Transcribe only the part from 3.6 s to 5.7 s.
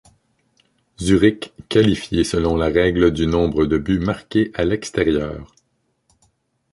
de buts marqués à l'extérieur.